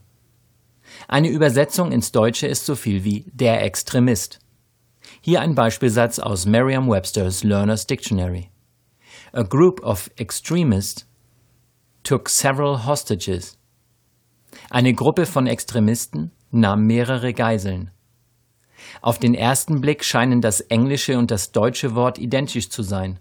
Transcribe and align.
Eine 1.07 1.29
Übersetzung 1.29 1.93
ins 1.93 2.11
Deutsche 2.11 2.45
ist 2.45 2.65
so 2.65 2.75
viel 2.75 3.05
wie 3.05 3.23
der 3.31 3.63
Extremist. 3.63 4.39
Hier 5.21 5.39
ein 5.39 5.55
Beispielsatz 5.55 6.19
aus 6.19 6.45
Merriam-Webster's 6.45 7.45
Learner's 7.45 7.87
Dictionary. 7.87 8.49
A 9.31 9.43
group 9.43 9.81
of 9.81 10.11
extremists 10.17 11.07
took 12.03 12.27
several 12.27 12.85
hostages. 12.85 13.57
Eine 14.69 14.93
Gruppe 14.93 15.25
von 15.25 15.47
Extremisten 15.47 16.31
nahm 16.51 16.85
mehrere 16.85 17.33
Geiseln. 17.33 17.92
Auf 19.01 19.19
den 19.19 19.33
ersten 19.33 19.81
Blick 19.81 20.03
scheinen 20.03 20.41
das 20.41 20.61
englische 20.61 21.17
und 21.17 21.31
das 21.31 21.51
deutsche 21.51 21.95
Wort 21.95 22.17
identisch 22.17 22.69
zu 22.69 22.83
sein. 22.83 23.19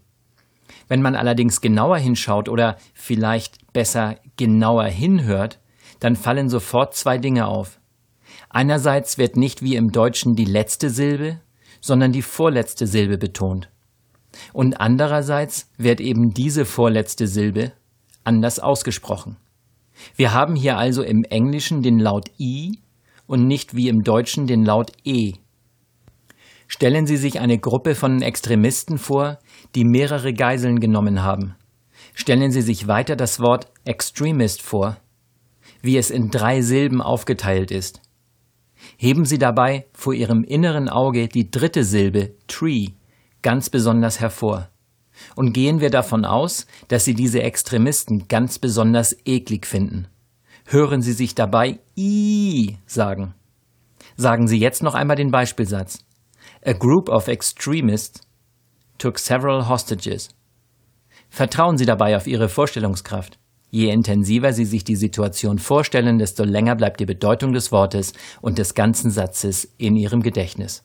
Wenn 0.89 1.03
man 1.03 1.15
allerdings 1.15 1.61
genauer 1.61 1.99
hinschaut 1.99 2.49
oder 2.49 2.77
vielleicht 2.95 3.73
besser 3.73 4.17
genauer 4.37 4.85
hinhört, 4.85 5.59
dann 6.01 6.17
fallen 6.17 6.49
sofort 6.49 6.95
zwei 6.95 7.19
Dinge 7.19 7.47
auf. 7.47 7.79
Einerseits 8.49 9.19
wird 9.19 9.37
nicht 9.37 9.63
wie 9.63 9.77
im 9.77 9.93
Deutschen 9.93 10.35
die 10.35 10.45
letzte 10.45 10.91
Silbe, 10.91 11.41
sondern 11.81 12.13
die 12.13 12.23
vorletzte 12.23 12.87
Silbe 12.87 13.19
betont. 13.19 13.69
Und 14.53 14.81
andererseits 14.81 15.71
wird 15.79 16.01
eben 16.01 16.33
diese 16.33 16.65
vorletzte 16.65 17.27
Silbe 17.27 17.73
anders 18.25 18.59
ausgesprochen. 18.59 19.37
Wir 20.17 20.33
haben 20.33 20.57
hier 20.57 20.77
also 20.77 21.03
im 21.03 21.25
Englischen 21.25 21.83
den 21.83 21.99
Laut 21.99 22.31
I 22.39 22.79
und 23.27 23.47
nicht 23.47 23.75
wie 23.75 23.89
im 23.89 24.03
Deutschen 24.03 24.47
den 24.47 24.65
Laut 24.65 24.93
E. 25.05 25.35
Stellen 26.75 27.07
Sie 27.07 27.19
sich 27.19 27.39
eine 27.39 27.59
Gruppe 27.59 27.95
von 27.95 28.23
Extremisten 28.23 28.97
vor, 28.97 29.39
die 29.75 29.85
mehrere 29.85 30.33
Geiseln 30.33 30.81
genommen 30.81 31.23
haben. 31.23 31.55
Stellen 32.15 32.51
Sie 32.51 32.63
sich 32.63 32.89
weiter 32.89 33.15
das 33.15 33.41
Wort 33.41 33.71
Extremist 33.85 34.63
vor, 34.63 34.97
wie 35.83 35.99
es 35.99 36.11
in 36.11 36.31
drei 36.31 36.63
Silben 36.63 37.03
aufgeteilt 37.03 37.71
ist. 37.71 38.01
Heben 38.97 39.27
Sie 39.27 39.39
dabei 39.39 39.85
vor 39.93 40.15
Ihrem 40.15 40.45
inneren 40.45 40.89
Auge 40.89 41.29
die 41.29 41.51
dritte 41.51 41.85
Silbe 41.85 42.33
Tree 42.49 42.89
ganz 43.43 43.69
besonders 43.69 44.19
hervor. 44.19 44.71
Und 45.37 45.53
gehen 45.53 45.81
wir 45.81 45.91
davon 45.91 46.25
aus, 46.25 46.67
dass 46.89 47.05
Sie 47.05 47.15
diese 47.15 47.43
Extremisten 47.43 48.29
ganz 48.29 48.59
besonders 48.59 49.15
eklig 49.27 49.67
finden. 49.67 50.09
Hören 50.65 51.03
Sie 51.03 51.13
sich 51.13 51.35
dabei 51.35 51.81
I 51.99 52.79
sagen. 52.87 53.35
Sagen 54.17 54.49
Sie 54.49 54.59
jetzt 54.59 54.83
noch 54.83 54.95
einmal 54.95 55.17
den 55.17 55.31
Beispielsatz. 55.31 56.03
A 56.65 56.75
group 56.75 57.09
of 57.09 57.27
extremists 57.27 58.21
took 58.97 59.19
several 59.19 59.69
hostages. 59.69 60.29
Vertrauen 61.29 61.77
Sie 61.77 61.87
dabei 61.87 62.17
auf 62.17 62.29
Ihre 62.29 62.49
Vorstellungskraft. 62.49 63.37
Je 63.71 63.91
intensiver 63.91 64.53
Sie 64.53 64.65
sich 64.65 64.85
die 64.85 64.95
Situation 64.95 65.59
vorstellen, 65.59 66.21
desto 66.21 66.45
länger 66.45 66.77
bleibt 66.77 67.01
die 67.01 67.07
Bedeutung 67.07 67.53
des 67.53 67.73
Wortes 67.73 68.13
und 68.43 68.59
des 68.59 68.75
ganzen 68.75 69.11
Satzes 69.11 69.69
in 69.77 69.97
Ihrem 69.97 70.23
Gedächtnis. 70.23 70.85